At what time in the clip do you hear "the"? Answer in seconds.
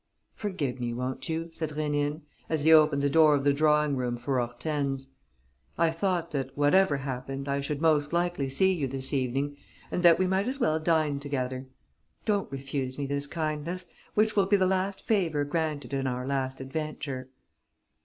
3.03-3.07, 3.43-3.53, 14.57-14.65